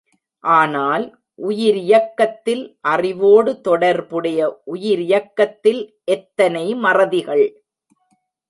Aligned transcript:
ஆனால், 0.43 1.03
உயிரியக்கத்தில் 1.39 2.63
அறிவோடு 2.93 3.61
தொடர்புடைய 3.61 4.39
உயிரியக்கத்தில் 4.73 5.81
எத்தனை 6.11 6.65
மறதிகள்! 6.77 7.45